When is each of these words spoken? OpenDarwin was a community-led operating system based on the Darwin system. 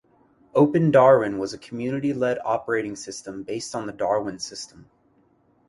OpenDarwin 0.55 1.37
was 1.37 1.53
a 1.53 1.59
community-led 1.59 2.39
operating 2.43 2.95
system 2.95 3.43
based 3.43 3.75
on 3.75 3.85
the 3.85 3.93
Darwin 3.93 4.39
system. 4.39 4.89